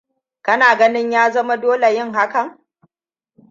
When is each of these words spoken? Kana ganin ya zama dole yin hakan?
Kana 0.41 0.75
ganin 0.77 1.11
ya 1.11 1.31
zama 1.31 1.57
dole 1.57 1.93
yin 1.95 2.13
hakan? 2.13 2.59